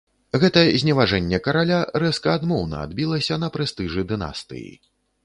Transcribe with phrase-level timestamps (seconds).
[0.43, 4.73] Гэта зневажэнне караля рэзка адмоўна адбілася на прэстыжы дынастыі.